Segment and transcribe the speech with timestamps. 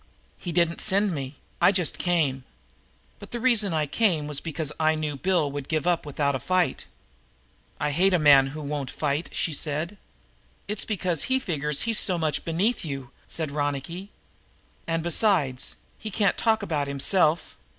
[0.39, 2.43] "He didn't send me I just came.
[3.19, 6.39] But the reason I came was because I knew Bill would give up without a
[6.39, 6.87] fight."
[7.79, 9.97] "I hate a man who won't fight," said the girl.
[10.69, 14.09] "It's because he figures he's so much beneath you," said Ronicky.
[14.87, 17.55] "And, besides, he can't talk about himself.